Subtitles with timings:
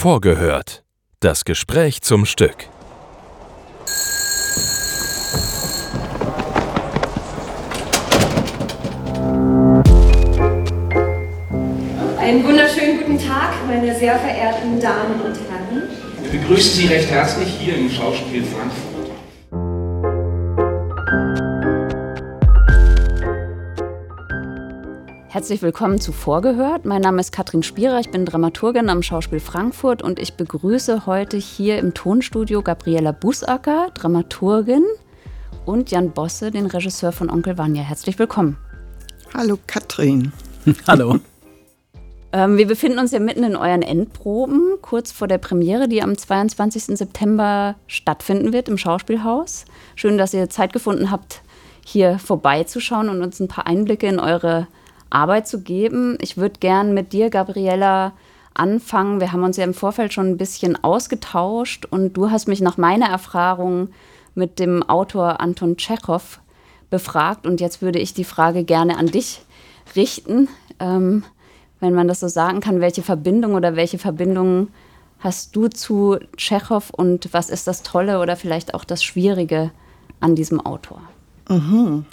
[0.00, 0.84] Vorgehört.
[1.18, 2.68] Das Gespräch zum Stück.
[12.16, 15.88] Einen wunderschönen guten Tag, meine sehr verehrten Damen und Herren.
[16.22, 18.87] Wir begrüßen Sie recht herzlich hier im Schauspiel Frankfurt.
[25.38, 26.84] Herzlich willkommen zu Vorgehört.
[26.84, 31.36] Mein Name ist Katrin Spierer, ich bin Dramaturgin am Schauspiel Frankfurt und ich begrüße heute
[31.36, 34.82] hier im Tonstudio Gabriela Busacker, Dramaturgin,
[35.64, 37.84] und Jan Bosse, den Regisseur von Onkel Vanya.
[37.84, 38.58] Herzlich willkommen.
[39.32, 40.32] Hallo Katrin.
[40.88, 41.20] Hallo.
[42.32, 46.18] Ähm, wir befinden uns ja mitten in euren Endproben, kurz vor der Premiere, die am
[46.18, 46.98] 22.
[46.98, 49.66] September stattfinden wird im Schauspielhaus.
[49.94, 51.42] Schön, dass ihr Zeit gefunden habt,
[51.86, 54.66] hier vorbeizuschauen und uns ein paar Einblicke in eure
[55.10, 56.18] Arbeit zu geben.
[56.20, 58.12] Ich würde gern mit dir, Gabriella,
[58.54, 59.20] anfangen.
[59.20, 62.76] Wir haben uns ja im Vorfeld schon ein bisschen ausgetauscht und du hast mich nach
[62.76, 63.88] meiner Erfahrung
[64.34, 66.40] mit dem Autor Anton Tschechow
[66.90, 69.42] befragt und jetzt würde ich die Frage gerne an dich
[69.94, 70.48] richten,
[70.80, 71.24] ähm,
[71.80, 72.80] wenn man das so sagen kann.
[72.80, 74.68] Welche Verbindung oder welche Verbindung
[75.20, 79.70] hast du zu Tschechow und was ist das Tolle oder vielleicht auch das Schwierige
[80.20, 81.00] an diesem Autor?
[81.48, 82.04] Mhm.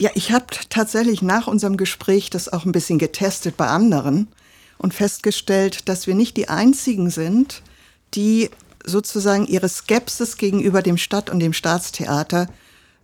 [0.00, 4.28] Ja, ich habe tatsächlich nach unserem Gespräch das auch ein bisschen getestet bei anderen
[4.78, 7.62] und festgestellt, dass wir nicht die einzigen sind,
[8.14, 8.48] die
[8.82, 12.46] sozusagen ihre Skepsis gegenüber dem Stadt- und dem Staatstheater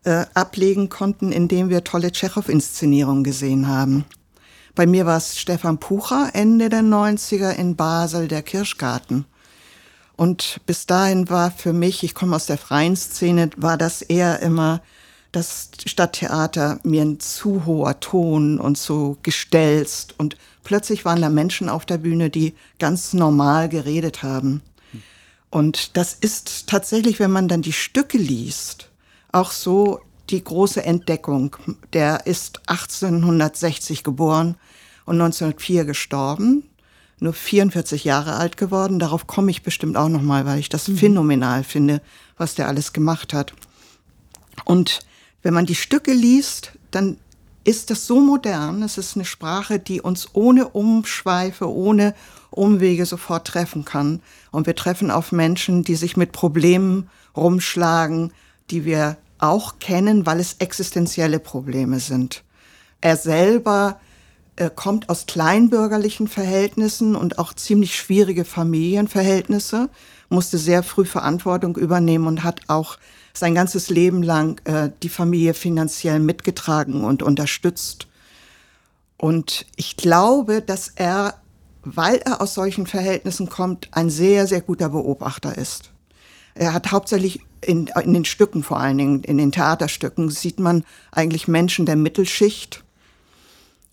[0.05, 4.07] äh, ablegen konnten, indem wir tolle Tschechow-Inszenierungen gesehen haben.
[4.75, 9.27] Bei mir war es Stefan Pucher Ende der 90er in Basel, der Kirschgarten.
[10.17, 14.41] Und bis dahin war für mich, ich komme aus der freien Szene, war das eher
[14.41, 14.81] immer
[15.37, 21.69] das Stadttheater mir ein zu hoher Ton und so gestelzt und plötzlich waren da Menschen
[21.69, 24.63] auf der Bühne, die ganz normal geredet haben.
[25.51, 28.89] Und das ist tatsächlich, wenn man dann die Stücke liest,
[29.31, 31.57] auch so die große Entdeckung.
[31.93, 34.57] Der ist 1860 geboren
[35.05, 36.65] und 1904 gestorben,
[37.21, 38.99] nur 44 Jahre alt geworden.
[38.99, 40.97] Darauf komme ich bestimmt auch noch mal, weil ich das mhm.
[40.97, 42.01] phänomenal finde,
[42.39, 43.53] was der alles gemacht hat.
[44.65, 45.06] Und
[45.47, 47.19] wenn man die Stücke liest, dann
[47.63, 48.83] ist das so modern.
[48.83, 52.17] Es ist eine Sprache, die uns ohne Umschweife, ohne
[52.51, 54.23] Umwege sofort treffen kann.
[54.51, 58.33] Und wir treffen auf Menschen, die sich mit Problemen rumschlagen,
[58.73, 62.43] die wir auch kennen, weil es existenzielle Probleme sind.
[63.01, 64.01] Er selber
[64.57, 69.91] äh, kommt aus kleinbürgerlichen Verhältnissen und auch ziemlich schwierige Familienverhältnisse,
[70.29, 72.99] musste sehr früh Verantwortung übernehmen und hat auch
[73.37, 78.07] sein ganzes Leben lang äh, die Familie finanziell mitgetragen und unterstützt.
[79.19, 81.35] Und ich glaube, dass er,
[81.83, 85.91] weil er aus solchen Verhältnissen kommt, ein sehr, sehr guter Beobachter ist.
[86.55, 90.85] Er hat hauptsächlich in, in den Stücken, vor allen Dingen in den Theaterstücken, sieht man
[91.13, 92.85] eigentlich Menschen der Mittelschicht.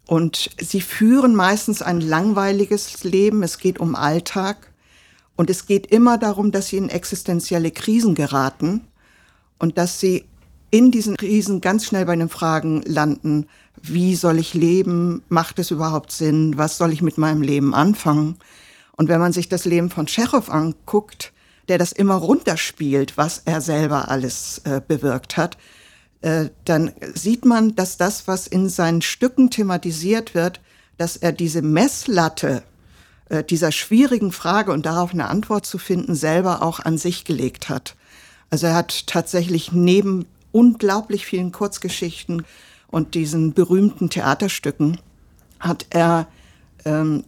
[0.05, 3.43] Und sie führen meistens ein langweiliges Leben.
[3.43, 4.71] Es geht um Alltag.
[5.35, 8.81] Und es geht immer darum, dass sie in existenzielle Krisen geraten
[9.59, 10.25] und dass sie
[10.71, 13.47] in diesen Krisen ganz schnell bei den Fragen landen,
[13.81, 15.21] wie soll ich leben?
[15.29, 16.57] Macht es überhaupt Sinn?
[16.57, 18.37] Was soll ich mit meinem Leben anfangen?
[18.95, 21.33] Und wenn man sich das Leben von Tschechow anguckt,
[21.67, 25.57] der das immer runterspielt, was er selber alles äh, bewirkt hat,
[26.21, 30.61] äh, dann sieht man, dass das, was in seinen Stücken thematisiert wird,
[30.97, 32.63] dass er diese Messlatte
[33.29, 37.69] äh, dieser schwierigen Frage und darauf eine Antwort zu finden, selber auch an sich gelegt
[37.69, 37.95] hat.
[38.53, 42.45] Also er hat tatsächlich neben unglaublich vielen Kurzgeschichten
[42.87, 44.99] und diesen berühmten Theaterstücken
[45.59, 46.27] hat er
[46.85, 47.23] ähm,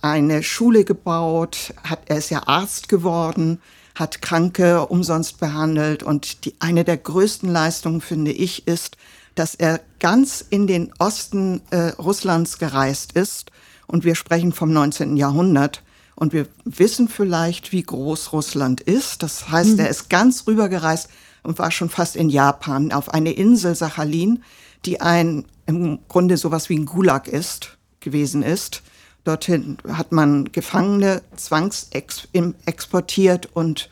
[0.00, 3.60] eine Schule gebaut, hat, er ist ja Arzt geworden,
[3.94, 8.96] hat Kranke umsonst behandelt und die, eine der größten Leistungen, finde ich, ist,
[9.34, 13.52] dass er ganz in den Osten äh, Russlands gereist ist
[13.86, 15.18] und wir sprechen vom 19.
[15.18, 15.82] Jahrhundert
[16.20, 19.22] und wir wissen vielleicht, wie groß Russland ist.
[19.22, 19.78] Das heißt, mhm.
[19.80, 21.08] er ist ganz rübergereist
[21.42, 24.42] und war schon fast in Japan auf eine Insel Sachalin,
[24.84, 28.82] die ein im Grunde sowas wie ein Gulag ist, gewesen ist.
[29.24, 33.88] Dorthin hat man Gefangene zwangsexportiert und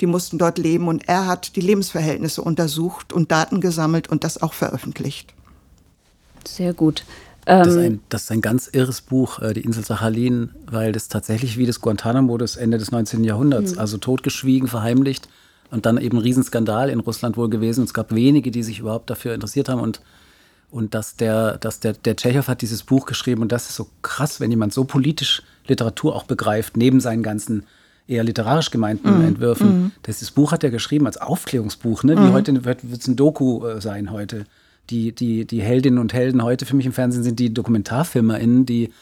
[0.00, 4.40] die mussten dort leben und er hat die Lebensverhältnisse untersucht und Daten gesammelt und das
[4.40, 5.34] auch veröffentlicht.
[6.46, 7.04] Sehr gut.
[7.44, 10.92] Das ist, ähm, ein, das ist ein ganz irres Buch, äh, Die Insel Sachalin, weil
[10.92, 13.24] das tatsächlich wie das Guantanamo des Ende des 19.
[13.24, 13.78] Jahrhunderts, mhm.
[13.80, 15.28] also totgeschwiegen, verheimlicht
[15.70, 17.80] und dann eben ein Riesenskandal in Russland wohl gewesen.
[17.80, 20.00] Und es gab wenige, die sich überhaupt dafür interessiert haben und
[20.70, 23.88] Und dass der, dass der, der Tschechow hat dieses Buch geschrieben und das ist so
[24.00, 27.64] krass, wenn jemand so politisch Literatur auch begreift, neben seinen ganzen
[28.08, 29.68] eher literarisch gemeinten mm, Entwürfen.
[29.68, 29.92] Mm.
[30.06, 32.16] Dieses Buch hat er geschrieben als Aufklärungsbuch, ne?
[32.16, 32.32] Wie mm.
[32.32, 34.44] heute wird es ein Doku äh, sein heute.
[34.92, 38.92] Die, die, die Heldinnen und Helden heute für mich im Fernsehen sind die DokumentarfilmerInnen, die,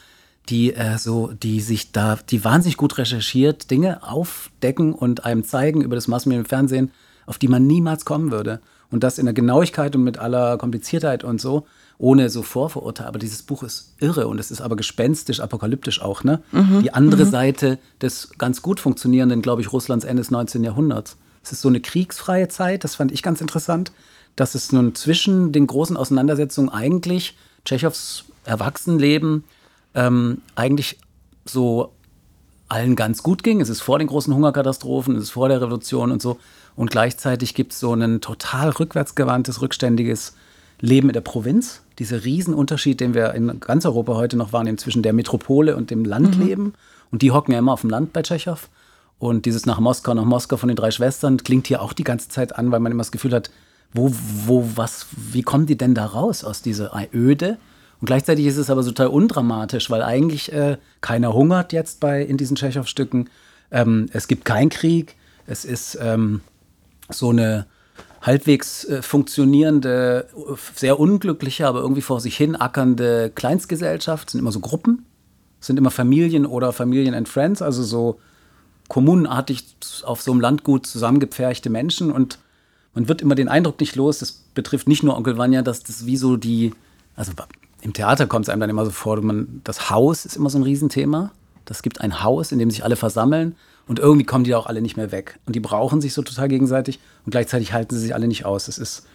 [0.47, 5.81] die äh, so, die sich da, die wahnsinnig gut recherchiert, Dinge aufdecken und einem zeigen
[5.81, 6.91] über das Massenmedium im Fernsehen,
[7.25, 8.61] auf die man niemals kommen würde.
[8.89, 11.65] Und das in der Genauigkeit und mit aller Kompliziertheit und so,
[11.97, 13.09] ohne so Vorverurteile.
[13.09, 16.41] Aber dieses Buch ist irre und es ist aber gespenstisch, apokalyptisch auch, ne?
[16.53, 16.81] Mhm.
[16.83, 17.31] Die andere mhm.
[17.31, 20.63] Seite des ganz gut funktionierenden, glaube ich, Russlands Ende des 19.
[20.63, 21.17] Jahrhunderts.
[21.43, 23.91] Es ist so eine kriegsfreie Zeit, das fand ich ganz interessant,
[24.35, 27.35] dass es nun zwischen den großen Auseinandersetzungen eigentlich
[27.65, 29.43] Tschechows Erwachsenenleben
[29.93, 30.97] ähm, eigentlich
[31.45, 31.91] so
[32.69, 33.61] allen ganz gut ging.
[33.61, 36.39] Es ist vor den großen Hungerkatastrophen, es ist vor der Revolution und so.
[36.75, 40.35] Und gleichzeitig gibt es so ein total rückwärtsgewandtes, rückständiges
[40.79, 41.81] Leben in der Provinz.
[41.99, 46.05] Dieser Riesenunterschied, den wir in ganz Europa heute noch wahrnehmen zwischen der Metropole und dem
[46.05, 46.63] Landleben.
[46.63, 46.73] Mhm.
[47.11, 48.69] Und die hocken ja immer auf dem Land bei Tschechow.
[49.19, 52.29] Und dieses nach Moskau, nach Moskau von den drei Schwestern klingt hier auch die ganze
[52.29, 53.51] Zeit an, weil man immer das Gefühl hat,
[53.93, 54.11] wo,
[54.45, 57.57] wo, was, wie kommen die denn da raus aus dieser Öde?
[57.99, 62.37] Und gleichzeitig ist es aber total undramatisch, weil eigentlich äh, keiner hungert jetzt bei in
[62.37, 63.29] diesen Tschechow-Stücken.
[63.69, 65.15] Ähm, es gibt keinen Krieg.
[65.45, 66.41] Es ist ähm,
[67.09, 67.67] so eine
[68.21, 70.27] halbwegs äh, funktionierende,
[70.75, 74.29] sehr unglückliche, aber irgendwie vor sich hin ackernde Kleinstgesellschaft.
[74.29, 75.05] Es sind immer so Gruppen,
[75.59, 78.19] es sind immer Familien oder Familien and Friends, also so
[78.87, 79.63] kommunenartig
[80.03, 82.11] auf so einem Landgut zusammengepferchte Menschen.
[82.11, 82.39] Und
[82.93, 86.05] man wird immer den Eindruck nicht los, das betrifft nicht nur Onkel Vanya, dass das
[86.05, 86.73] wie so die,
[87.15, 87.31] also
[87.81, 90.59] im Theater kommt es einem dann immer so vor, man, das Haus ist immer so
[90.59, 91.31] ein Riesenthema.
[91.65, 93.55] Das gibt ein Haus, in dem sich alle versammeln
[93.87, 95.39] und irgendwie kommen die auch alle nicht mehr weg.
[95.45, 98.65] Und die brauchen sich so total gegenseitig und gleichzeitig halten sie sich alle nicht aus.
[98.65, 99.05] Das ist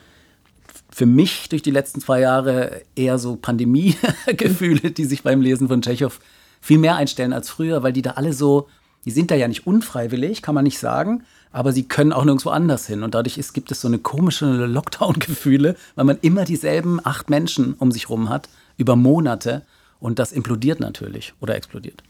[0.91, 5.83] für mich durch die letzten zwei Jahre eher so Pandemie-Gefühle, die sich beim Lesen von
[5.83, 6.19] Tschechow
[6.61, 8.69] viel mehr einstellen als früher, weil die da alle so,
[9.05, 12.51] die sind da ja nicht unfreiwillig, kann man nicht sagen, aber sie können auch nirgendwo
[12.51, 13.03] anders hin.
[13.03, 17.75] Und dadurch ist, gibt es so eine komische Lockdown-Gefühle, weil man immer dieselben acht Menschen
[17.79, 19.63] um sich rum hat, über Monate.
[19.99, 22.03] Und das implodiert natürlich oder explodiert.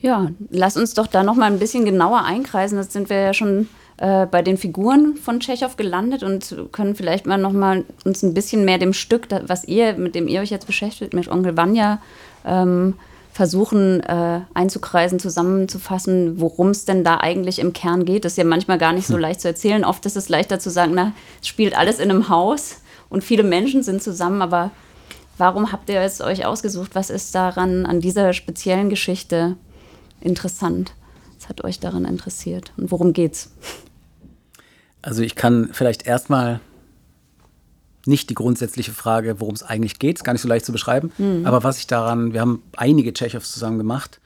[0.00, 2.78] Ja, lass uns doch da noch mal ein bisschen genauer einkreisen.
[2.78, 3.68] Jetzt sind wir ja schon
[3.98, 8.32] äh, bei den Figuren von Tschechow gelandet und können vielleicht mal noch mal uns ein
[8.32, 12.00] bisschen mehr dem Stück, was ihr, mit dem ihr euch jetzt beschäftigt, mit Onkel Vanya,
[12.46, 12.94] ähm,
[13.32, 18.24] versuchen äh, einzukreisen, zusammenzufassen, worum es denn da eigentlich im Kern geht.
[18.24, 19.20] Das ist ja manchmal gar nicht so hm.
[19.20, 19.84] leicht zu erzählen.
[19.84, 23.42] Oft ist es leichter zu sagen, na, es spielt alles in einem Haus und viele
[23.42, 24.70] Menschen sind zusammen, aber
[25.38, 26.90] warum habt ihr es euch ausgesucht?
[26.94, 29.56] Was ist daran an dieser speziellen Geschichte
[30.20, 30.92] interessant?
[31.38, 33.50] Was hat euch daran interessiert und worum geht's?
[35.02, 36.60] Also ich kann vielleicht erstmal
[38.06, 41.12] nicht die grundsätzliche Frage, worum es eigentlich geht, ist gar nicht so leicht zu beschreiben.
[41.18, 41.46] Mhm.
[41.46, 44.20] Aber was ich daran, wir haben einige Tschechows zusammen gemacht,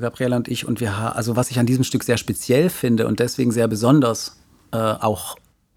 [0.00, 3.18] Gabriela und ich, und wir also was ich an diesem Stück sehr speziell finde und
[3.18, 4.36] deswegen sehr besonders,
[4.72, 5.36] äh, auch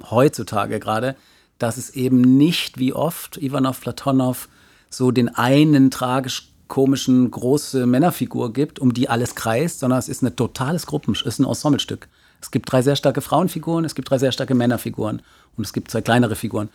[0.10, 1.16] heutzutage gerade,
[1.58, 4.48] dass es eben nicht wie oft Ivanov Platonow
[4.90, 10.22] so den einen tragisch komischen große Männerfigur gibt, um die alles kreist, sondern es ist
[10.22, 12.08] ein totales Gruppen, es ist ein Ensemblestück.
[12.42, 15.22] Es gibt drei sehr starke Frauenfiguren, es gibt drei sehr starke Männerfiguren
[15.58, 16.70] und es gibt zwei kleinere Figuren.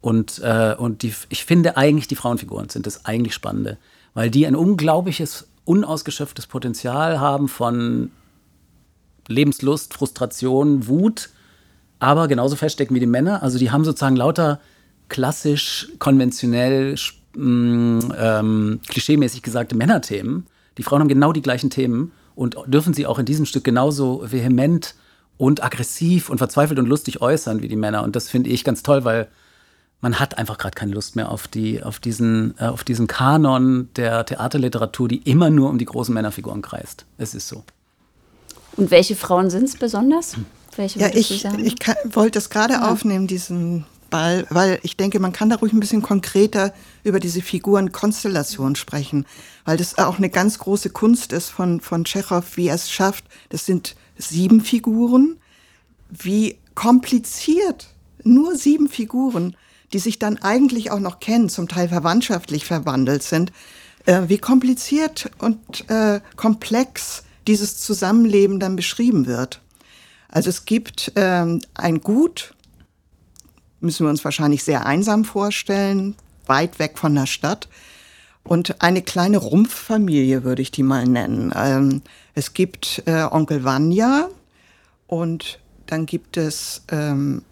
[0.00, 3.78] Und, äh, und die, ich finde eigentlich, die Frauenfiguren sind das eigentlich Spannende,
[4.14, 8.10] weil die ein unglaubliches, unausgeschöpftes Potenzial haben von
[9.28, 11.30] Lebenslust, Frustration, Wut,
[11.98, 13.42] aber genauso feststecken wie die Männer.
[13.42, 14.60] Also die haben sozusagen lauter
[15.08, 16.96] klassisch, konventionell,
[17.36, 20.46] mh, ähm, klischeemäßig gesagte Männerthemen.
[20.78, 24.24] Die Frauen haben genau die gleichen Themen und dürfen sie auch in diesem Stück genauso
[24.24, 24.94] vehement
[25.36, 28.02] und aggressiv und verzweifelt und lustig äußern wie die Männer.
[28.02, 29.28] Und das finde ich ganz toll, weil
[30.00, 33.88] man hat einfach gerade keine Lust mehr auf, die, auf, diesen, äh, auf diesen Kanon
[33.96, 37.04] der Theaterliteratur, die immer nur um die großen Männerfiguren kreist.
[37.18, 37.64] Es ist so.
[38.76, 40.36] Und welche Frauen sind es besonders?
[40.76, 41.76] Welche ja, ich, ich
[42.14, 42.90] wollte es gerade ja.
[42.90, 46.72] aufnehmen, diesen Ball, weil ich denke, man kann da ruhig ein bisschen konkreter
[47.04, 49.26] über diese Figurenkonstellation sprechen,
[49.64, 53.24] weil das auch eine ganz große Kunst ist von, von Tschechow, wie er es schafft.
[53.50, 55.36] Das sind sieben Figuren,
[56.10, 57.88] wie kompliziert,
[58.24, 59.56] nur sieben Figuren,
[59.92, 63.52] die sich dann eigentlich auch noch kennen, zum Teil verwandtschaftlich verwandelt sind,
[64.06, 69.60] äh, wie kompliziert und äh, komplex dieses Zusammenleben dann beschrieben wird.
[70.28, 72.54] Also es gibt ähm, ein Gut,
[73.80, 76.14] müssen wir uns wahrscheinlich sehr einsam vorstellen,
[76.46, 77.68] weit weg von der Stadt.
[78.42, 81.52] Und eine kleine Rumpffamilie würde ich die mal nennen.
[81.54, 82.02] Ähm,
[82.34, 84.28] es gibt äh, Onkel Vanya
[85.06, 87.42] und dann gibt es ähm,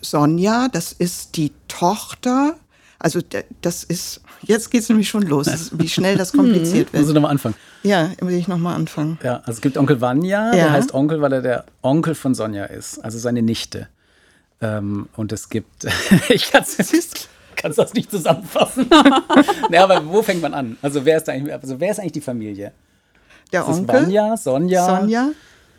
[0.00, 2.56] Sonja, das ist die Tochter
[2.98, 3.20] Also
[3.62, 7.02] das ist, jetzt geht es nämlich schon los, wie schnell das kompliziert wird.
[7.02, 7.54] Muss ich nochmal anfangen?
[7.82, 9.18] Ja, will ich nochmal anfangen.
[9.22, 10.52] Ja, also es gibt Onkel Vanya, Ja.
[10.54, 13.88] der heißt Onkel, weil er der Onkel von Sonja ist, also seine Nichte.
[14.60, 15.84] Ähm, und es gibt,
[16.28, 16.76] ich kann es
[17.76, 18.86] das nicht zusammenfassen.
[19.68, 20.76] naja, aber wo fängt man an?
[20.82, 22.72] Also wer ist eigentlich, also wer ist eigentlich die Familie?
[23.52, 25.30] Der Onkel, Vanya, Sonja, Sonja,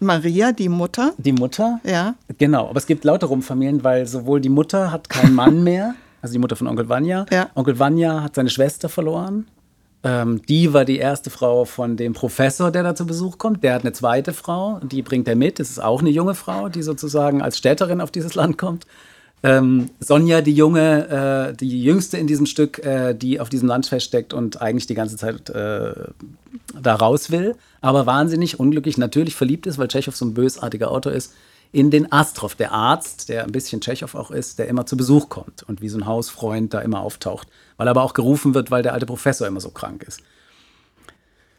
[0.03, 1.13] Maria, die Mutter.
[1.17, 1.79] die Mutter.
[1.83, 5.95] Ja, Genau, aber es gibt lauter Rumfamilien, weil sowohl die Mutter hat keinen Mann mehr,
[6.21, 7.25] also die Mutter von Onkel Vanya.
[7.31, 7.49] Ja.
[7.55, 9.47] Onkel Vanya hat seine Schwester verloren.
[10.05, 13.63] Ähm, die war die erste Frau von dem Professor, der da zu Besuch kommt.
[13.63, 15.59] Der hat eine zweite Frau, die bringt er mit.
[15.59, 18.85] Das ist auch eine junge Frau, die sozusagen als Städterin auf dieses Land kommt.
[19.43, 23.85] Ähm, Sonja, die junge, äh, die jüngste in diesem Stück, äh, die auf diesem Land
[23.87, 25.93] feststeckt und eigentlich die ganze Zeit äh,
[26.73, 31.11] da raus will, aber wahnsinnig unglücklich natürlich verliebt ist, weil Tschechow so ein bösartiger Autor
[31.11, 31.33] ist,
[31.71, 35.29] in den Astrov, der Arzt, der ein bisschen Tschechow auch ist, der immer zu Besuch
[35.29, 38.69] kommt und wie so ein Hausfreund da immer auftaucht, weil er aber auch gerufen wird,
[38.69, 40.21] weil der alte Professor immer so krank ist.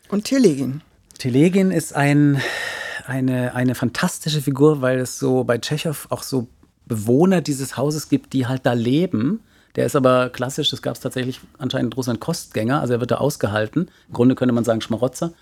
[0.09, 0.83] und Telegin.
[1.18, 2.40] Telegin ist ein,
[3.06, 6.49] eine, eine fantastische Figur, weil es so bei Tschechow auch so
[6.87, 9.40] Bewohner dieses Hauses gibt, die halt da leben.
[9.76, 13.11] Der ist aber klassisch, das gab es tatsächlich anscheinend in Russland Kostgänger, also er wird
[13.11, 13.90] da ausgehalten.
[14.09, 15.33] Im Grunde könnte man sagen Schmarotzer.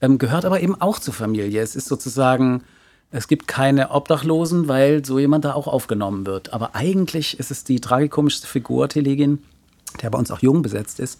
[0.00, 1.62] Ähm, gehört aber eben auch zur Familie.
[1.62, 2.62] Es ist sozusagen,
[3.10, 6.52] es gibt keine Obdachlosen, weil so jemand da auch aufgenommen wird.
[6.52, 9.42] Aber eigentlich ist es die tragikomischste Figur, Telegin,
[10.02, 11.18] der bei uns auch jung besetzt ist,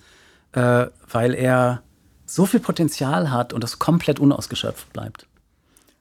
[0.53, 1.83] äh, weil er
[2.27, 5.27] so viel Potenzial hat und das komplett unausgeschöpft bleibt.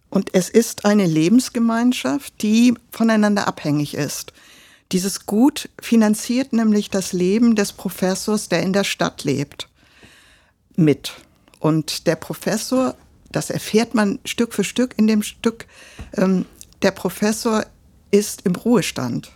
[0.09, 4.33] Und es ist eine Lebensgemeinschaft, die voneinander abhängig ist.
[4.91, 9.67] Dieses Gut finanziert nämlich das Leben des Professors, der in der Stadt lebt,
[10.75, 11.13] mit.
[11.59, 12.95] Und der Professor,
[13.31, 15.65] das erfährt man Stück für Stück in dem Stück,
[16.15, 16.45] ähm,
[16.81, 17.65] der Professor
[18.11, 19.31] ist im Ruhestand.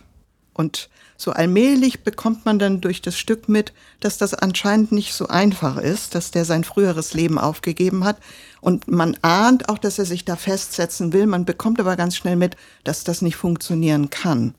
[0.54, 5.28] Und so allmählich bekommt man dann durch das Stück mit, dass das anscheinend nicht so
[5.28, 8.18] einfach ist, dass der sein früheres Leben aufgegeben hat.
[8.60, 11.26] Und man ahnt auch, dass er sich da festsetzen will.
[11.26, 14.54] Man bekommt aber ganz schnell mit, dass das nicht funktionieren kann.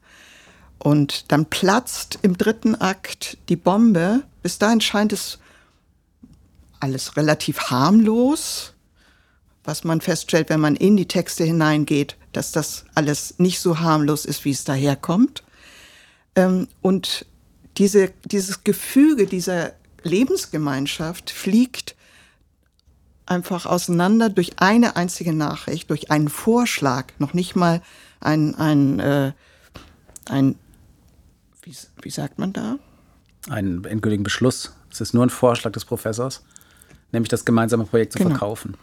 [0.84, 4.24] Und dann platzt im dritten Akt die Bombe.
[4.42, 5.40] Bis dahin scheint es
[6.82, 8.74] alles relativ harmlos,
[9.64, 14.26] was man feststellt, wenn man in die Texte hineingeht, dass das alles nicht so harmlos
[14.26, 15.44] ist, wie es daherkommt.
[16.36, 17.28] Ähm, und
[17.78, 19.72] diese, dieses Gefüge dieser
[20.04, 21.96] Lebensgemeinschaft fliegt
[23.26, 27.82] einfach auseinander durch eine einzige Nachricht, durch einen Vorschlag, noch nicht mal
[28.20, 29.32] ein, ein, äh,
[30.26, 30.56] ein
[31.64, 32.78] wie, wie sagt man da?
[33.50, 34.74] Einen endgültigen Beschluss.
[34.92, 36.44] Es ist nur ein Vorschlag des Professors,
[37.12, 38.32] nämlich das gemeinsame Projekt zu Genau.
[38.32, 38.76] verkaufen.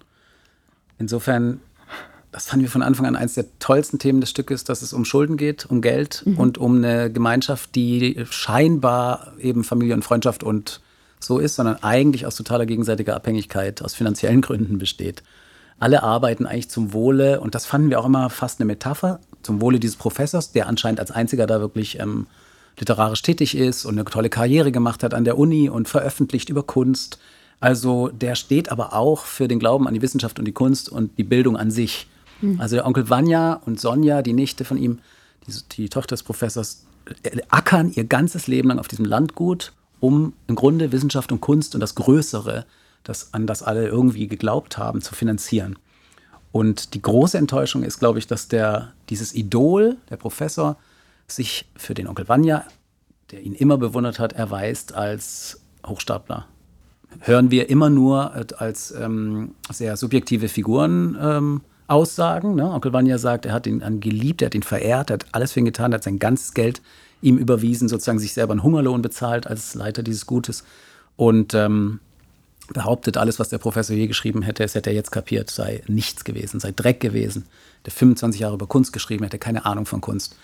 [0.98, 1.60] Insofern,
[2.32, 5.04] das fanden wir von Anfang an eines der tollsten Themen des Stückes, dass es um
[5.04, 10.80] Schulden geht, um Geld und um eine Gemeinschaft, die scheinbar eben Familie und Freundschaft und
[11.18, 15.22] so ist, sondern eigentlich aus totaler gegenseitiger Abhängigkeit, aus finanziellen Gründen besteht.
[15.78, 19.60] Alle arbeiten eigentlich zum Wohle, und das fanden wir auch immer fast eine Metapher, zum
[19.62, 22.26] Wohle dieses Professors, der anscheinend als einziger da wirklich ähm,
[22.80, 26.62] literarisch tätig ist und eine tolle Karriere gemacht hat an der Uni und veröffentlicht über
[26.62, 27.18] Kunst.
[27.60, 31.16] Also der steht aber auch für den Glauben an die Wissenschaft und die Kunst und
[31.18, 32.08] die Bildung an sich.
[32.58, 35.00] Also der Onkel Vanya und Sonja, die Nichte von ihm,
[35.46, 36.86] die, die Tochter des Professors,
[37.50, 41.80] ackern ihr ganzes Leben lang auf diesem Landgut, um im Grunde Wissenschaft und Kunst und
[41.80, 42.64] das Größere,
[43.04, 45.78] das, an das alle irgendwie geglaubt haben, zu finanzieren.
[46.52, 50.76] Und die große Enttäuschung ist, glaube ich, dass der, dieses Idol, der Professor,
[51.30, 52.64] sich für den Onkel Vanya,
[53.30, 56.46] der ihn immer bewundert hat, erweist als Hochstapler.
[57.20, 62.54] Hören wir immer nur äh, als ähm, sehr subjektive Figuren ähm, Aussagen.
[62.54, 62.70] Ne?
[62.70, 65.52] Onkel Vanya sagt, er hat ihn an geliebt, er hat ihn verehrt, er hat alles
[65.52, 66.80] für ihn getan, er hat sein ganzes Geld
[67.20, 70.64] ihm überwiesen, sozusagen sich selber einen Hungerlohn bezahlt als Leiter dieses Gutes.
[71.16, 72.00] Und ähm,
[72.72, 76.24] behauptet, alles, was der Professor je geschrieben hätte, das hätte er jetzt kapiert, sei nichts
[76.24, 77.46] gewesen, sei Dreck gewesen.
[77.84, 80.36] Der 25 Jahre über Kunst geschrieben, hätte keine Ahnung von Kunst.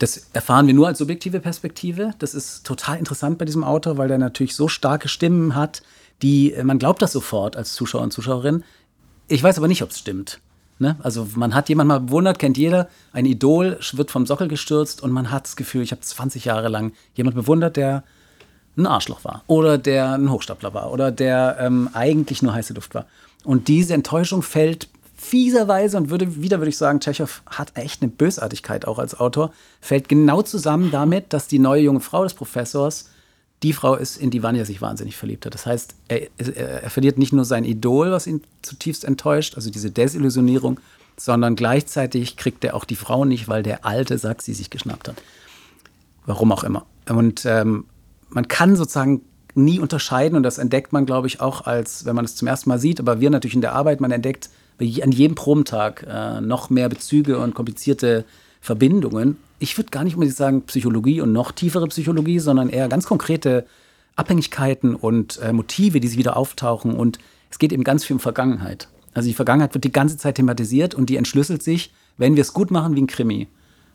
[0.00, 2.14] Das erfahren wir nur als subjektive Perspektive.
[2.18, 5.82] Das ist total interessant bei diesem Autor, weil der natürlich so starke Stimmen hat,
[6.22, 8.64] die, man glaubt das sofort als Zuschauer und Zuschauerin.
[9.28, 10.40] Ich weiß aber nicht, ob es stimmt.
[10.78, 10.96] Ne?
[11.02, 15.12] Also man hat jemanden mal bewundert, kennt jeder, ein Idol wird vom Sockel gestürzt und
[15.12, 18.02] man hat das Gefühl, ich habe 20 Jahre lang jemand bewundert, der
[18.78, 22.94] ein Arschloch war oder der ein Hochstapler war oder der ähm, eigentlich nur heiße Luft
[22.94, 23.04] war.
[23.44, 24.88] Und diese Enttäuschung fällt
[25.20, 29.52] fieserweise und würde, wieder würde ich sagen, Tschechow hat echt eine Bösartigkeit auch als Autor,
[29.82, 33.10] fällt genau zusammen damit, dass die neue junge Frau des Professors
[33.62, 35.52] die Frau ist, in die Vanya sich wahnsinnig verliebt hat.
[35.52, 39.70] Das heißt, er, er, er verliert nicht nur sein Idol, was ihn zutiefst enttäuscht, also
[39.70, 40.80] diese Desillusionierung,
[41.18, 45.08] sondern gleichzeitig kriegt er auch die Frau nicht, weil der alte Sack sie sich geschnappt
[45.08, 45.22] hat.
[46.24, 46.86] Warum auch immer.
[47.06, 47.84] Und ähm,
[48.30, 49.20] man kann sozusagen
[49.54, 52.70] nie unterscheiden und das entdeckt man, glaube ich, auch als, wenn man es zum ersten
[52.70, 54.48] Mal sieht, aber wir natürlich in der Arbeit, man entdeckt
[54.80, 58.24] an jedem Probentag äh, noch mehr Bezüge und komplizierte
[58.60, 59.36] Verbindungen.
[59.58, 63.66] Ich würde gar nicht unbedingt sagen Psychologie und noch tiefere Psychologie, sondern eher ganz konkrete
[64.16, 66.94] Abhängigkeiten und äh, Motive, die sie wieder auftauchen.
[66.94, 67.18] Und
[67.50, 68.88] es geht eben ganz viel um Vergangenheit.
[69.12, 72.52] Also die Vergangenheit wird die ganze Zeit thematisiert und die entschlüsselt sich, wenn wir es
[72.52, 73.48] gut machen, wie ein Krimi.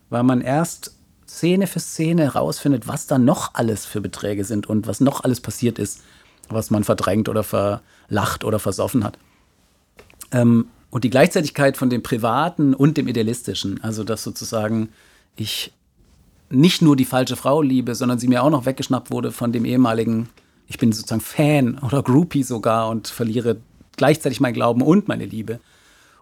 [0.09, 0.95] Weil man erst
[1.27, 5.41] Szene für Szene herausfindet, was da noch alles für Beträge sind und was noch alles
[5.41, 6.01] passiert ist,
[6.49, 9.17] was man verdrängt oder verlacht oder versoffen hat.
[10.35, 14.89] Ähm, und die Gleichzeitigkeit von dem Privaten und dem Idealistischen, also dass sozusagen
[15.35, 15.73] ich
[16.49, 19.65] nicht nur die falsche Frau liebe, sondern sie mir auch noch weggeschnappt wurde von dem
[19.65, 20.29] ehemaligen,
[20.67, 23.57] ich bin sozusagen Fan oder Groupie sogar und verliere
[23.97, 25.59] gleichzeitig mein Glauben und meine Liebe.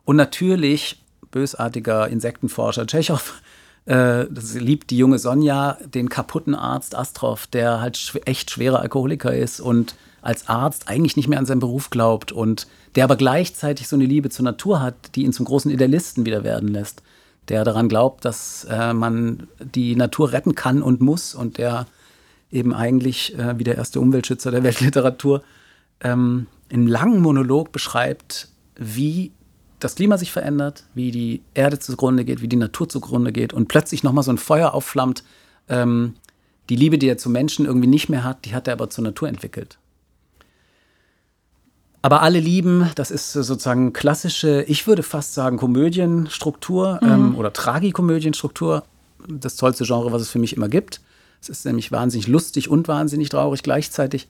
[0.05, 1.01] Und natürlich,
[1.31, 3.41] bösartiger Insektenforscher Tschechow,
[3.85, 9.35] äh, liebt die junge Sonja, den kaputten Arzt Astrov, der halt schw echt schwerer Alkoholiker
[9.35, 13.87] ist und als Arzt eigentlich nicht mehr an seinen Beruf glaubt und der aber gleichzeitig
[13.87, 17.03] so eine Liebe zur Natur hat, die ihn zum großen Idealisten wieder werden lässt
[17.49, 21.87] der daran glaubt, dass äh, man die Natur retten kann und muss und der
[22.51, 25.43] eben eigentlich äh, wie der erste Umweltschützer der Weltliteratur
[26.01, 29.31] ähm, in langen Monolog beschreibt, wie
[29.79, 33.67] das Klima sich verändert, wie die Erde zugrunde geht, wie die Natur zugrunde geht und
[33.67, 35.23] plötzlich nochmal so ein Feuer aufflammt.
[35.67, 36.15] Ähm,
[36.69, 39.03] die Liebe, die er zu Menschen irgendwie nicht mehr hat, die hat er aber zur
[39.03, 39.77] Natur entwickelt.
[42.03, 47.09] Aber alle lieben, das ist sozusagen klassische, ich würde fast sagen, Komödienstruktur mhm.
[47.09, 48.83] ähm, oder Tragikomödienstruktur.
[49.25, 50.99] Das tollste Genre, was es für mich immer gibt.
[51.41, 54.27] Es ist nämlich wahnsinnig lustig und wahnsinnig traurig gleichzeitig,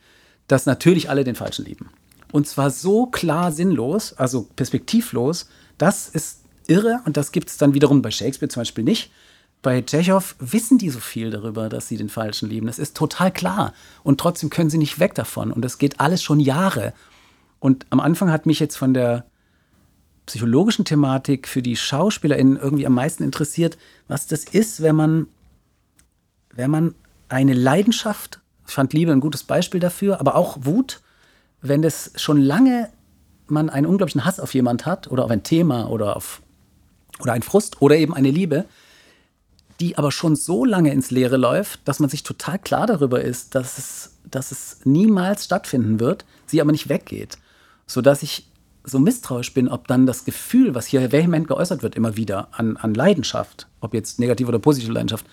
[0.48, 1.90] dass natürlich alle den Falschen lieben.
[2.32, 5.48] Und zwar so klar sinnlos, also perspektivlos,
[5.80, 9.12] das ist irre und das gibt es dann wiederum bei Shakespeare zum Beispiel nicht.
[9.64, 12.68] Bei Tschechow wissen die so viel darüber, dass sie den Falschen lieben.
[12.68, 13.74] Das ist total klar.
[14.04, 15.52] Und trotzdem können sie nicht weg davon.
[15.52, 16.94] Und das geht alles schon Jahre.
[17.64, 19.24] Und am Anfang hat mich jetzt von der
[20.26, 23.78] psychologischen Thematik für die SchauspielerInnen irgendwie am meisten interessiert,
[24.10, 25.28] was das ist, wenn man,
[26.54, 26.94] wenn man
[27.30, 31.00] eine Leidenschaft, ich fand Liebe ein gutes Beispiel dafür, aber auch Wut,
[31.62, 32.90] wenn das schon lange
[33.48, 36.42] man einen unglaublichen Hass auf jemand hat oder auf ein Thema oder auf
[37.22, 38.66] oder ein Frust oder eben eine Liebe,
[39.80, 43.56] die aber schon so lange ins Leere läuft, dass man sich total klar darüber ist,
[43.56, 47.38] dass es, dass es niemals stattfinden wird, sie aber nicht weggeht
[47.88, 48.50] sodass ich
[48.84, 52.76] so misstrauisch bin, ob dann das Gefühl, was hier vehement geäußert wird, immer wieder an,
[52.78, 55.26] an Leidenschaft, ob jetzt negative oder positive Leidenschaft,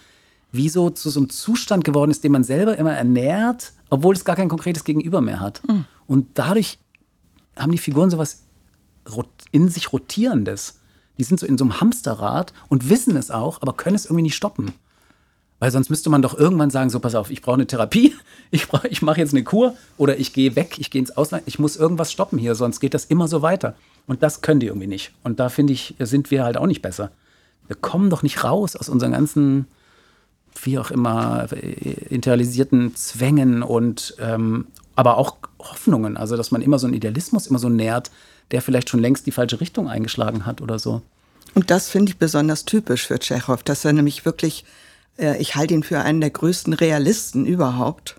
[0.52, 4.24] wie so zu so einem Zustand geworden ist, den man selber immer ernährt, obwohl es
[4.24, 5.62] gar kein konkretes Gegenüber mehr hat.
[5.66, 5.84] Mhm.
[6.06, 6.78] Und dadurch
[7.56, 8.44] haben die Figuren sowas
[9.50, 10.80] in sich Rotierendes.
[11.18, 14.22] Die sind so in so einem Hamsterrad und wissen es auch, aber können es irgendwie
[14.22, 14.72] nicht stoppen.
[15.60, 18.14] Weil sonst müsste man doch irgendwann sagen, so pass auf, ich brauche eine Therapie,
[18.50, 21.44] ich, brauch, ich mache jetzt eine Kur oder ich gehe weg, ich gehe ins Ausland,
[21.46, 23.74] ich muss irgendwas stoppen hier, sonst geht das immer so weiter.
[24.06, 25.12] Und das können die irgendwie nicht.
[25.22, 27.12] Und da finde ich, sind wir halt auch nicht besser.
[27.68, 29.66] Wir kommen doch nicht raus aus unseren ganzen,
[30.62, 31.46] wie auch immer,
[32.08, 36.16] internalisierten Zwängen und ähm, aber auch Hoffnungen.
[36.16, 38.10] Also, dass man immer so einen Idealismus immer so nährt,
[38.50, 41.02] der vielleicht schon längst die falsche Richtung eingeschlagen hat oder so.
[41.54, 45.74] Und das finde ich besonders typisch für Tschechow, dass er nämlich wirklich äh, ich halte
[45.74, 48.16] ihn für einen der größten Realisten überhaupt,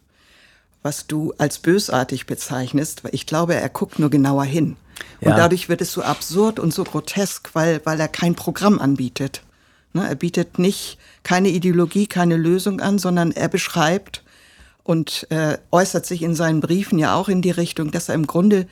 [0.83, 4.77] was du als bösartig bezeichnest, weil ich glaube, er guckt nur genauer hin.
[5.19, 5.31] Ja.
[5.31, 9.41] Und dadurch wird es so absurd und so grotesk, weil, weil er kein Programm anbietet.
[9.93, 14.23] Ne, er bietet nicht keine Ideologie, keine Lösung an, sondern er beschreibt
[14.83, 18.25] und äh, äußert sich in seinen Briefen ja auch in die Richtung, dass er im
[18.25, 18.67] Grunde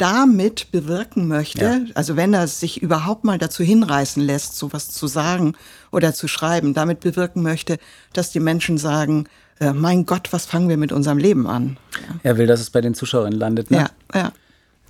[0.00, 1.92] damit bewirken möchte, ja.
[1.94, 5.54] also wenn er sich überhaupt mal dazu hinreißen lässt, sowas zu sagen
[5.92, 7.78] oder zu schreiben, damit bewirken möchte,
[8.14, 9.26] dass die Menschen sagen,
[9.60, 11.76] äh, mein Gott, was fangen wir mit unserem Leben an?
[11.92, 12.14] Ja.
[12.22, 13.70] Er will, dass es bei den Zuschauern landet.
[13.70, 13.88] Ne?
[14.14, 14.32] Ja, ja.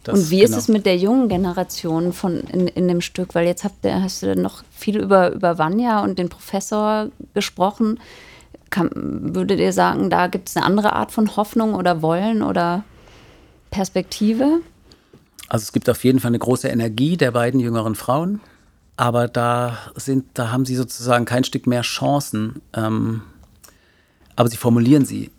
[0.05, 0.51] Das, und wie genau.
[0.51, 3.35] ist es mit der jungen Generation von in, in dem Stück?
[3.35, 8.01] Weil jetzt habt ihr, hast du noch viel über, über Vanya und den Professor gesprochen.
[8.70, 12.85] Kann, würdet ihr sagen, da gibt es eine andere Art von Hoffnung oder Wollen oder
[13.70, 14.61] Perspektive?
[15.51, 18.41] Also es gibt auf jeden Fall eine große Energie der beiden jüngeren Frauen,
[18.97, 22.63] aber da sind, da haben sie sozusagen kein Stück mehr Chancen.
[22.73, 23.23] Ähm,
[24.37, 25.31] aber sie formulieren sie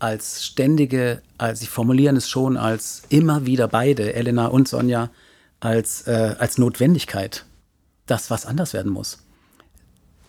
[0.00, 5.10] als ständige, als sie formulieren es schon als immer wieder beide, Elena und Sonja,
[5.60, 7.44] als, äh, als Notwendigkeit,
[8.06, 9.18] dass was anders werden muss.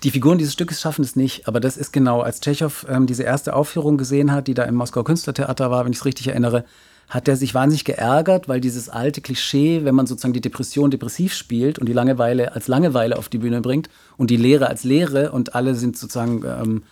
[0.03, 3.23] Die Figuren dieses Stückes schaffen es nicht, aber das ist genau, als Tschechow ähm, diese
[3.23, 6.65] erste Aufführung gesehen hat, die da im Moskauer Künstlertheater war, wenn ich es richtig erinnere,
[7.11, 11.33] hat er sich wahnsinnig geärgert, weil dieses alte Klischee, wenn man sozusagen die Depression depressiv
[11.33, 15.33] spielt und die Langeweile als Langeweile auf die Bühne bringt und die Lehre als Lehre
[15.33, 16.83] und alle sind sozusagen ähm,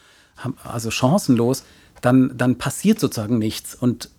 [0.65, 1.63] also chancenlos,
[2.01, 3.75] dann, dann passiert sozusagen nichts.
[3.75, 4.10] Und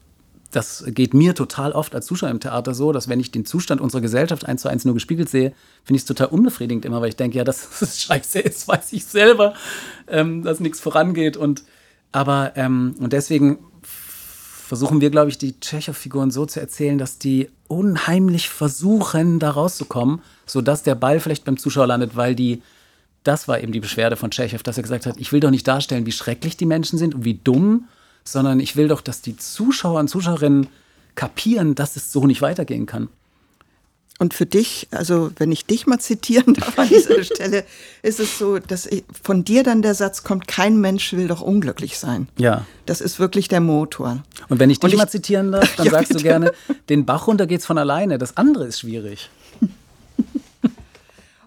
[0.52, 3.82] das geht mir total oft als Zuschauer im Theater so, dass wenn ich den Zustand
[3.82, 5.52] unserer Gesellschaft eins zu eins nur gespiegelt sehe,
[5.84, 7.68] finde ich es total unbefriedigend immer, weil ich denke, ja, das
[8.06, 9.52] scheiße ist, weiß ich selber,
[10.08, 11.36] ähm, dass nichts vorangeht.
[11.36, 11.62] Und
[12.10, 13.58] aber ähm, und deswegen
[14.70, 20.20] versuchen wir, glaube ich, die Tschechow-Figuren so zu erzählen, dass die unheimlich versuchen, da rauszukommen,
[20.46, 22.62] sodass der Ball vielleicht beim Zuschauer landet, weil die
[23.24, 25.66] das war eben die Beschwerde von Tschechow, dass er gesagt hat, ich will doch nicht
[25.66, 27.88] darstellen, wie schrecklich die Menschen sind und wie dumm,
[28.22, 30.68] sondern ich will doch, dass die Zuschauer und Zuschauerinnen
[31.16, 33.09] kapieren, dass es so nicht weitergehen kann.
[34.20, 37.64] Und für dich, also wenn ich dich mal zitieren darf an dieser Stelle,
[38.02, 41.40] ist es so, dass ich, von dir dann der Satz kommt, kein Mensch will doch
[41.40, 42.28] unglücklich sein.
[42.37, 42.66] Ja.
[42.85, 44.22] Das ist wirklich der Motor.
[44.50, 46.28] Und wenn ich dich ich- mal zitieren darf, dann Ja, sagst du bitte.
[46.28, 46.52] gerne,
[46.90, 49.30] den Bach runter geht's von alleine, das andere ist schwierig.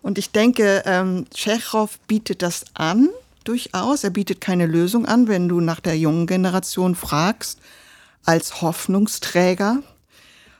[0.02, 3.10] Und ich denke, ähm, Tschechow bietet das an,
[3.44, 4.04] durchaus.
[4.04, 7.60] Er bietet keine Lösung an, wenn du nach der jungen Generation fragst,
[8.26, 9.78] als Hoffnungsträger.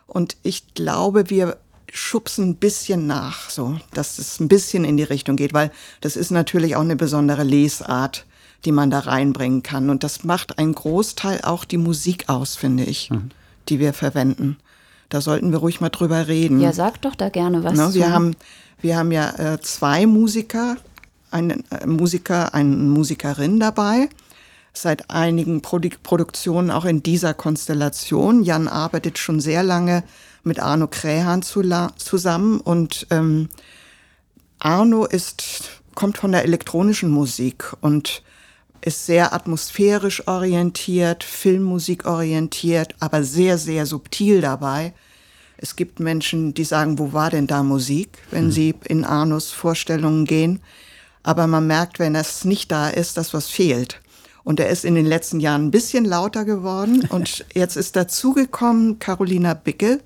[0.08, 1.58] Und ich glaube, wir
[1.96, 6.16] schubsen ein bisschen nach, so, dass es ein bisschen in die Richtung geht, weil das
[6.16, 8.26] ist natürlich auch eine besondere Lesart,
[8.66, 9.92] die man da reinbringen kann.
[9.92, 13.12] Und das macht einen Großteil auch die Musik aus, finde ich,
[13.70, 14.58] die wir verwenden.
[15.10, 16.60] Da sollten wir ruhig mal drüber reden.
[16.60, 17.74] Ja, sag doch da gerne was.
[17.74, 17.94] Ne, zu.
[17.94, 18.36] wir, haben,
[18.82, 20.78] wir haben ja äh, zwei Musiker,
[21.30, 24.10] einen äh, Musiker, eine Musikerin dabei.
[24.76, 28.44] Seit einigen Produ Produktionen auch in dieser Konstellation.
[28.44, 30.04] Jan arbeitet schon sehr lange
[30.44, 33.50] mit Arno Krähan zula- zusammen und ähm,
[34.60, 38.24] Arno ist, kommt von der elektronischen Musik und
[38.82, 44.94] ist sehr atmosphärisch orientiert, Filmmusik orientiert, aber sehr, sehr subtil dabei.
[45.58, 50.26] Es gibt Menschen, die sagen, wo war denn da Musik, wenn sie in Arnos Vorstellungen
[50.26, 50.60] gehen.
[51.22, 54.02] Aber man merkt, wenn es nicht da ist, dass was fehlt.
[54.44, 57.06] Und er ist in den letzten Jahren ein bisschen lauter geworden.
[57.10, 60.02] Und jetzt ist dazugekommen Carolina Bickel.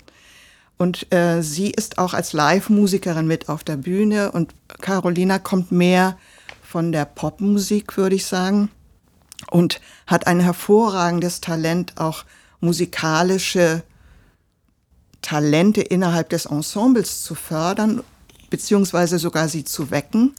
[0.76, 4.30] Und äh, sie ist auch als Live-Musikerin mit auf der Bühne.
[4.30, 6.16] Und Carolina kommt mehr
[6.62, 8.70] von der Popmusik, würde ich sagen.
[9.50, 12.24] Und hat ein hervorragendes Talent, auch
[12.60, 13.82] musikalische
[15.20, 18.02] Talente innerhalb des Ensembles zu fördern,
[18.50, 20.34] beziehungsweise sogar sie zu wecken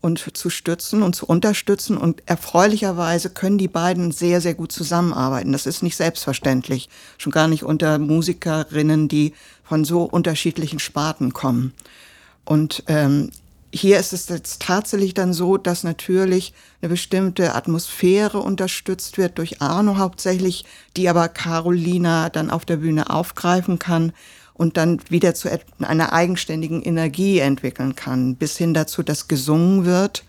[0.00, 1.96] und zu stützen und zu unterstützen.
[1.96, 5.52] Und erfreulicherweise können die beiden sehr, sehr gut zusammenarbeiten.
[5.52, 6.88] Das ist nicht selbstverständlich.
[7.18, 9.34] Schon gar nicht unter Musikerinnen, die
[9.64, 11.74] von so unterschiedlichen Sparten kommen.
[12.44, 13.30] Und ähm,
[13.72, 19.62] hier ist es jetzt tatsächlich dann so, dass natürlich eine bestimmte Atmosphäre unterstützt wird durch
[19.62, 20.64] Arno hauptsächlich,
[20.96, 24.12] die aber Carolina dann auf der Bühne aufgreifen kann
[24.60, 30.22] und dann wieder zu einer eigenständigen Energie entwickeln kann, bis hin dazu, dass gesungen wird.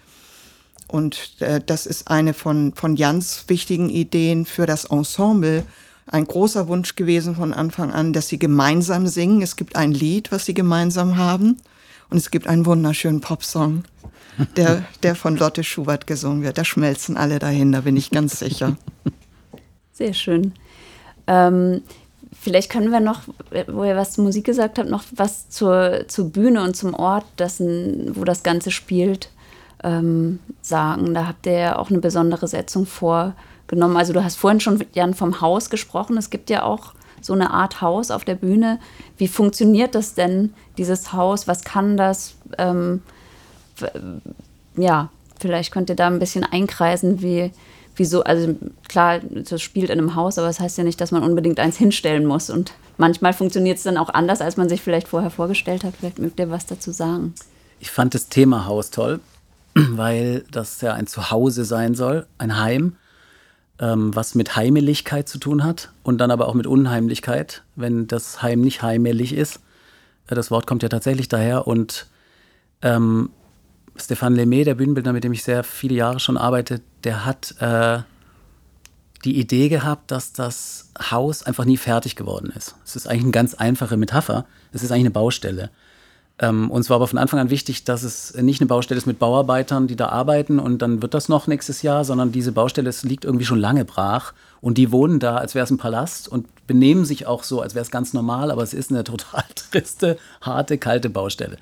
[0.88, 5.66] Und äh, das ist eine von, von Jans wichtigen Ideen für das Ensemble.
[6.08, 9.42] Ein großer Wunsch gewesen von Anfang an, dass sie gemeinsam singen.
[9.42, 11.58] Es gibt ein Lied, was sie gemeinsam haben.
[12.10, 13.84] Und es gibt einen wunderschönen Popsong,
[14.56, 16.58] der, der von Lotte Schubert gesungen wird.
[16.58, 18.78] Da schmelzen alle dahin, da bin ich ganz sicher.
[19.92, 20.54] Sehr schön.
[21.28, 21.82] Ähm,
[22.42, 23.22] vielleicht können wir noch,
[23.68, 27.26] wo ihr was zur Musik gesagt habt, noch was zur, zur Bühne und zum Ort,
[27.38, 29.30] dessen, wo das Ganze spielt,
[29.84, 31.14] ähm, sagen.
[31.14, 33.96] Da habt ihr ja auch eine besondere Setzung vorgenommen.
[33.96, 36.18] Also du hast vorhin schon, Jan, vom Haus gesprochen.
[36.18, 38.80] Es gibt ja auch so eine Art Haus auf der Bühne.
[39.18, 41.48] Wie funktioniert das denn, dieses Haus?
[41.48, 42.34] Was kann das?
[42.58, 43.04] Ähm,
[44.76, 47.52] ja, vielleicht könnt ihr da ein bisschen einkreisen, wie,
[47.96, 48.56] wieso, also
[48.88, 51.78] klar, das spielt in einem Haus, aber das heißt ja nicht, dass man unbedingt eins
[51.78, 52.50] hinstellen muss.
[52.50, 55.94] Und manchmal funktioniert es dann auch anders, als man sich vielleicht vorher vorgestellt hat.
[56.00, 57.34] Vielleicht mögt ihr was dazu sagen.
[57.80, 59.20] Ich fand das Thema Haus toll,
[59.74, 62.96] weil das ja ein Zuhause sein soll, ein Heim,
[63.80, 68.42] ähm, was mit Heimeligkeit zu tun hat und dann aber auch mit Unheimlichkeit, wenn das
[68.42, 69.60] Heim nicht heimelig ist.
[70.28, 72.08] Äh, Das Wort kommt ja tatsächlich daher und
[72.84, 73.32] ähm,
[74.06, 78.00] Stefan Lemay, der Bühnenbildner, mit dem ich sehr viele Jahre schon arbeite, der hat äh,
[79.24, 82.76] die Idee gehabt, dass das Haus einfach nie fertig geworden ist.
[82.86, 84.46] Es ist eigentlich eine ganz einfache Metapher.
[84.72, 85.70] Es ist eigentlich eine Baustelle.
[86.40, 89.20] Ähm, uns war aber von Anfang an wichtig, dass es nicht eine Baustelle ist mit
[89.20, 93.26] Bauarbeitern, die da arbeiten und dann wird das noch nächstes Jahr, sondern diese Baustelle liegt
[93.26, 97.06] irgendwie schon lange brach und die wohnen da, als wäre es ein Palast und benehmen
[97.06, 100.80] sich auch so, als wäre es ganz normal, aber es ist eine total triste, harte,
[100.80, 101.58] kalte Baustelle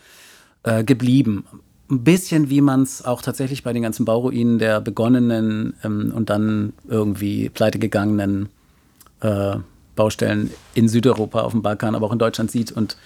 [0.64, 1.46] äh, geblieben.
[1.92, 6.30] Ein bisschen wie man es auch tatsächlich bei den ganzen Bauruinen der begonnenen ähm, und
[6.30, 8.50] dann irgendwie pleitegegangenen
[9.22, 9.58] äh,
[9.96, 12.72] Baustellen in Südeuropa, auf dem Balkan, aber auch in Deutschland sieht.
[12.72, 12.98] Und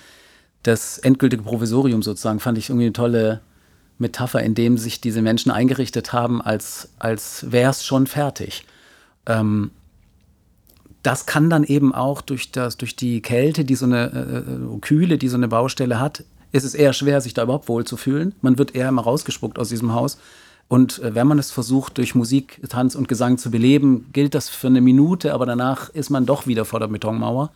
[0.64, 3.42] das endgültige Provisorium sozusagen fand ich irgendwie eine tolle
[4.00, 8.66] Metapher, in dem sich diese Menschen eingerichtet haben, als, als wäre es schon fertig.
[9.26, 9.72] Ähm,
[11.04, 15.18] das kann dann eben auch durch, das, durch die Kälte, die so eine äh, Kühle,
[15.18, 18.36] die so eine Baustelle hat, ist es eher schwer, sich da überhaupt wohlzufühlen.
[18.42, 20.18] Man wird eher immer rausgespuckt aus diesem Haus.
[20.70, 24.48] Und äh, wenn man es versucht, durch Musik, Tanz und Gesang zu beleben, gilt das
[24.48, 27.52] für eine Minute, aber danach ist man doch wieder vor der Betonmauer.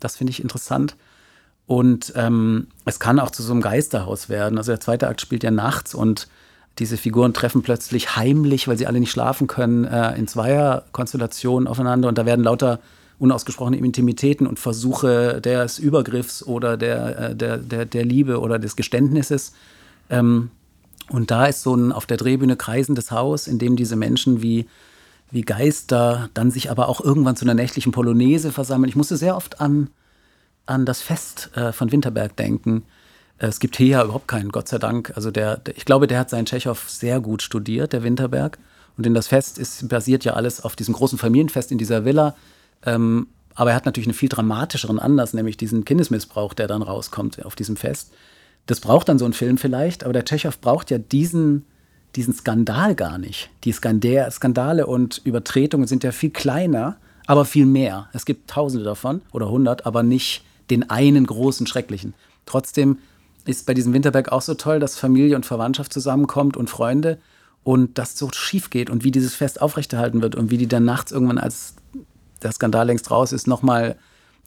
[0.00, 0.96] Das finde ich interessant.
[1.66, 4.58] Und ähm, es kann auch zu so einem Geisterhaus werden.
[4.58, 6.26] Also der zweite Akt spielt ja nachts und
[6.78, 12.08] diese Figuren treffen plötzlich heimlich, weil sie alle nicht schlafen können, äh, in Zweierkonstellationen aufeinander
[12.08, 12.80] und da werden lauter
[13.20, 18.76] unausgesprochene Intimitäten und Versuche des Übergriffs oder der, äh, der, der, der Liebe oder des
[18.76, 19.52] Geständnisses.
[20.08, 20.50] Ähm,
[21.10, 24.66] und da ist so ein auf der Drehbühne kreisendes Haus, in dem diese Menschen wie,
[25.30, 28.88] wie Geister dann sich aber auch irgendwann zu einer nächtlichen Polonaise versammeln.
[28.88, 29.90] Ich musste sehr oft an,
[30.66, 32.84] an das Fest äh, von Winterberg denken.
[33.36, 35.12] Es gibt hier ja überhaupt keinen, Gott sei Dank.
[35.14, 38.58] Also der, der, ich glaube, der hat seinen Tschechow sehr gut studiert, der Winterberg.
[38.96, 42.34] Und in das Fest ist, basiert ja alles auf diesem großen Familienfest in dieser Villa.
[42.84, 47.44] Ähm, aber er hat natürlich einen viel dramatischeren Anlass, nämlich diesen Kindesmissbrauch, der dann rauskommt
[47.44, 48.12] auf diesem Fest.
[48.66, 51.66] Das braucht dann so ein Film vielleicht, aber der Tschechow braucht ja diesen,
[52.16, 53.50] diesen Skandal gar nicht.
[53.64, 58.08] Die Skandale und Übertretungen sind ja viel kleiner, aber viel mehr.
[58.12, 62.14] Es gibt tausende davon oder hundert, aber nicht den einen großen, schrecklichen.
[62.46, 62.98] Trotzdem
[63.44, 67.18] ist bei diesem Winterberg auch so toll, dass Familie und Verwandtschaft zusammenkommt und Freunde
[67.62, 70.84] und das so schief geht und wie dieses Fest aufrechterhalten wird und wie die dann
[70.84, 71.74] nachts irgendwann, als
[72.42, 73.96] der Skandal längst raus ist, nochmal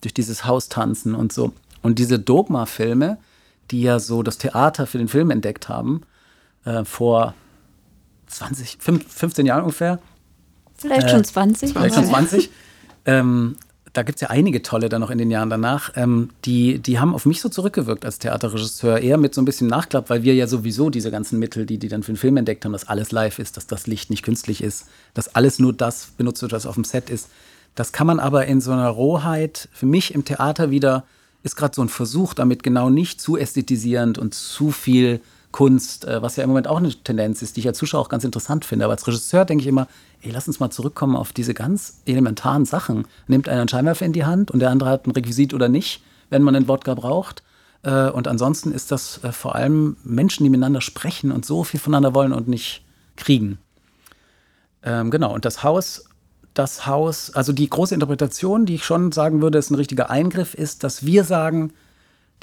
[0.01, 1.53] durch dieses Haus tanzen und so.
[1.81, 3.17] Und diese Dogma-Filme,
[3.71, 6.01] die ja so das Theater für den Film entdeckt haben,
[6.65, 7.33] äh, vor
[8.27, 9.99] 20, 15 Jahren ungefähr.
[10.75, 11.73] Vielleicht äh, schon 20.
[11.73, 12.49] Vielleicht schon 20.
[13.05, 13.55] ähm,
[13.93, 16.99] da gibt es ja einige tolle dann noch in den Jahren danach, ähm, die, die
[16.99, 20.33] haben auf mich so zurückgewirkt als Theaterregisseur, eher mit so ein bisschen Nachklapp, weil wir
[20.33, 23.11] ja sowieso diese ganzen Mittel, die die dann für den Film entdeckt haben, dass alles
[23.11, 26.65] live ist, dass das Licht nicht künstlich ist, dass alles nur das benutzt wird, was
[26.65, 27.29] auf dem Set ist,
[27.75, 31.03] das kann man aber in so einer Rohheit, für mich im Theater wieder,
[31.43, 36.21] ist gerade so ein Versuch, damit genau nicht zu ästhetisierend und zu viel Kunst, äh,
[36.21, 38.65] was ja im Moment auch eine Tendenz ist, die ich als Zuschauer auch ganz interessant
[38.65, 38.85] finde.
[38.85, 39.87] Aber als Regisseur denke ich immer,
[40.21, 43.05] ey, lass uns mal zurückkommen auf diese ganz elementaren Sachen.
[43.27, 46.03] Nimmt einer einen Scheinwerfer in die Hand und der andere hat ein Requisit oder nicht,
[46.29, 47.43] wenn man einen Wodka braucht.
[47.83, 51.79] Äh, und ansonsten ist das äh, vor allem Menschen, die miteinander sprechen und so viel
[51.79, 52.83] voneinander wollen und nicht
[53.15, 53.59] kriegen.
[54.81, 56.05] Ähm, genau, und das Haus
[56.53, 60.53] das Haus, also die große Interpretation, die ich schon sagen würde, ist ein richtiger Eingriff,
[60.53, 61.73] ist, dass wir sagen,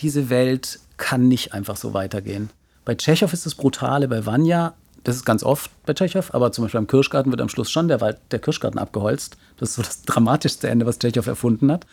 [0.01, 2.51] diese Welt kann nicht einfach so weitergehen.
[2.85, 6.64] Bei Tschechow ist das Brutale, bei Vanya, das ist ganz oft bei Tschechow, aber zum
[6.64, 9.37] Beispiel am Kirschgarten wird am Schluss schon der, Wald, der Kirschgarten abgeholzt.
[9.59, 11.87] Das ist so das dramatischste Ende, was Tschechow erfunden hat.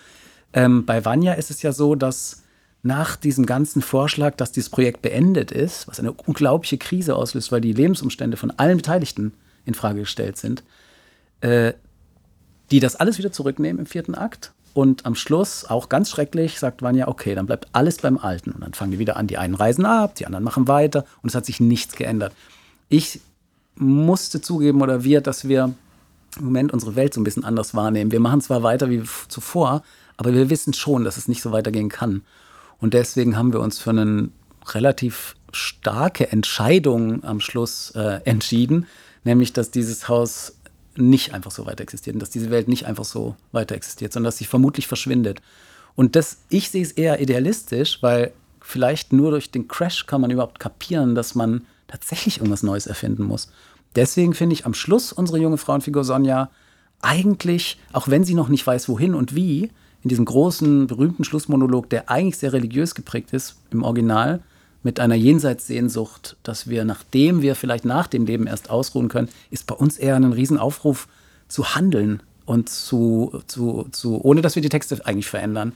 [0.54, 2.44] Ähm, bei Vanya ist es ja so, dass
[2.84, 7.62] nach diesem ganzen Vorschlag, dass dieses Projekt beendet ist, was eine unglaubliche Krise auslöst, weil
[7.62, 9.34] die Lebensumstände von allen Beteiligten
[9.66, 10.64] in Frage gestellt sind,
[11.42, 11.74] äh,
[12.72, 14.52] die das alles wieder zurücknehmen im vierten Akt.
[14.74, 18.52] Und am Schluss, auch ganz schrecklich, sagt Vanya, okay, dann bleibt alles beim Alten.
[18.52, 21.30] Und dann fangen die wieder an, die einen reisen ab, die anderen machen weiter und
[21.30, 22.34] es hat sich nichts geändert.
[22.90, 23.22] Ich
[23.76, 25.74] musste zugeben, oder wir, dass wir
[26.38, 28.12] im Moment unsere Welt so ein bisschen anders wahrnehmen.
[28.12, 29.84] Wir machen zwar weiter wie zuvor,
[30.18, 32.22] aber wir wissen schon, dass es nicht so weitergehen kann.
[32.80, 34.30] Und deswegen haben wir uns für eine
[34.68, 38.86] relativ starke Entscheidung am Schluss äh, entschieden,
[39.24, 40.57] nämlich dass dieses Haus
[40.98, 44.28] nicht einfach so weiter existiert und dass diese Welt nicht einfach so weiter existiert, sondern
[44.28, 45.42] dass sie vermutlich verschwindet.
[45.96, 48.32] Und das, ich sehe es eher idealistisch, weil
[48.62, 53.24] vielleicht nur durch den Crash kann man überhaupt kapieren, dass man tatsächlich irgendwas Neues erfinden
[53.24, 53.50] muss.
[53.96, 56.50] Deswegen finde ich am Schluss unsere junge Frauenfigur Sonja
[57.02, 59.72] eigentlich, auch wenn sie noch nicht weiß, wohin und wie,
[60.04, 64.42] in diesem großen, berühmten Schlussmonolog, der eigentlich sehr religiös geprägt ist im Original,
[64.88, 69.67] mit einer Jenseitssehnsucht, dass wir, nachdem wir vielleicht nach dem Leben erst ausruhen können, ist
[69.67, 71.10] bei uns eher ein Riesenaufruf
[71.50, 75.73] zu handeln und zu, zu, zu ohne dass wir die Texte eigentlich verändern.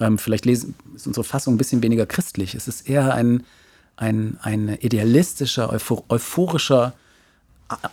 [0.00, 2.56] Ähm, vielleicht lesen, ist unsere Fassung ein bisschen weniger christlich.
[2.56, 3.44] Es ist eher ein,
[3.94, 5.72] ein, ein idealistischer,
[6.08, 6.94] euphorischer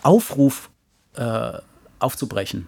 [0.02, 0.70] Aufruf
[1.14, 1.52] äh,
[2.00, 2.66] aufzubrechen.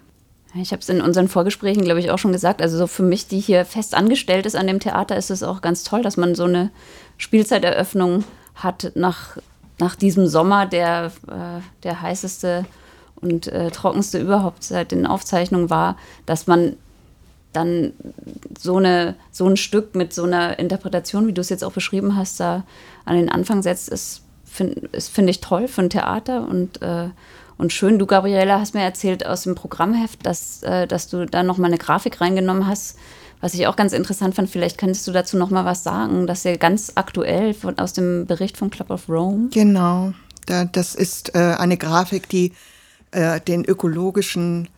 [0.54, 2.60] Ich habe es in unseren Vorgesprächen, glaube ich, auch schon gesagt.
[2.60, 5.60] Also so für mich, die hier fest angestellt ist an dem Theater, ist es auch
[5.60, 6.70] ganz toll, dass man so eine
[7.18, 8.24] Spielzeiteröffnung
[8.56, 9.36] hat nach,
[9.78, 12.64] nach diesem Sommer, der äh, der heißeste
[13.20, 16.76] und äh, trockenste überhaupt seit den Aufzeichnungen war, dass man
[17.52, 17.92] dann
[18.58, 22.16] so, eine, so ein Stück mit so einer Interpretation, wie du es jetzt auch beschrieben
[22.16, 22.64] hast, da
[23.04, 27.08] an den Anfang setzt, ist, finde find ich toll für ein Theater und äh,
[27.60, 31.42] und schön, du, Gabriela, hast mir erzählt aus dem Programmheft, dass, äh, dass du da
[31.42, 32.96] nochmal eine Grafik reingenommen hast,
[33.40, 34.48] was ich auch ganz interessant fand.
[34.48, 36.26] Vielleicht könntest du dazu nochmal was sagen.
[36.26, 39.48] Das ist ja ganz aktuell von, aus dem Bericht von Club of Rome.
[39.52, 40.12] Genau,
[40.46, 42.52] da, das ist äh, eine Grafik, die
[43.10, 44.68] äh, den ökologischen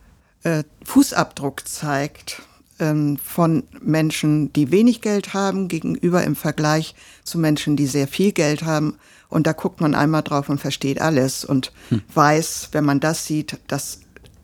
[0.43, 2.41] äh, Fußabdruck zeigt
[2.79, 8.33] ähm, von Menschen, die wenig Geld haben, gegenüber im Vergleich zu Menschen, die sehr viel
[8.33, 8.97] Geld haben.
[9.33, 12.03] Und da guckt man einmal drauf und versteht alles und hm.
[12.13, 14.01] weiß, wenn man das sieht, dass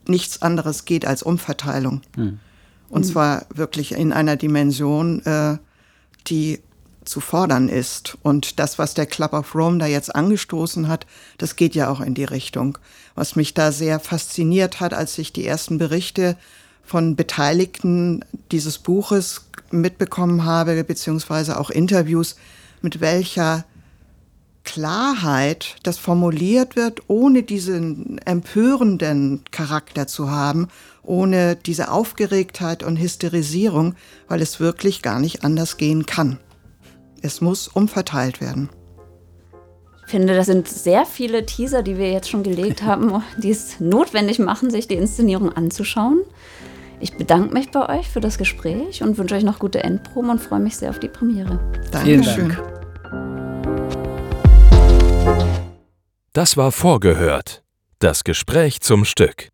[0.07, 2.01] nichts anderes geht als Umverteilung.
[2.15, 2.39] Hm.
[2.89, 5.59] Und zwar wirklich in einer Dimension, äh,
[6.25, 6.59] die
[7.05, 8.17] zu fordern ist.
[8.23, 11.05] Und das, was der Club of Rome da jetzt angestoßen hat,
[11.37, 12.79] das geht ja auch in die Richtung.
[13.13, 16.35] Was mich da sehr fasziniert hat, als ich die ersten Berichte
[16.83, 22.37] von Beteiligten dieses Buches mitbekommen habe, beziehungsweise auch Interviews,
[22.81, 23.65] mit welcher
[24.63, 30.67] Klarheit das formuliert wird, ohne diesen empörenden Charakter zu haben,
[31.03, 33.95] ohne diese Aufgeregtheit und Hysterisierung,
[34.27, 36.37] weil es wirklich gar nicht anders gehen kann.
[37.21, 38.69] Es muss umverteilt werden.
[40.05, 43.79] Ich finde, das sind sehr viele Teaser, die wir jetzt schon gelegt haben, die es
[43.79, 46.21] notwendig machen, sich die Inszenierung anzuschauen.
[46.99, 50.39] Ich bedanke mich bei euch für das Gespräch und wünsche euch noch gute Endproben und
[50.39, 51.59] freue mich sehr auf die Premiere.
[51.91, 52.57] Dankeschön.
[56.33, 57.63] Das war vorgehört.
[57.97, 59.49] Das Gespräch zum Stück.